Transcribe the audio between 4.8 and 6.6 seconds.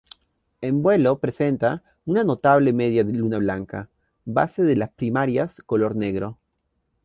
primarias color negro.